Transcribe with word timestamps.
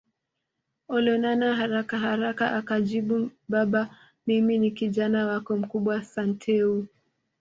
Olonana 0.95 1.47
harakaharaka 1.59 2.45
akajibu 2.59 3.17
Baba 3.51 3.81
mimi 4.27 4.53
ni 4.59 4.71
Kijana 4.71 5.25
wako 5.27 5.57
mkubwa 5.57 6.03
Santeu 6.03 6.85